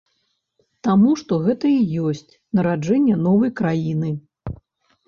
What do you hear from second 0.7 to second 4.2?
Таму што гэта і ёсць нараджэнне новай краіны.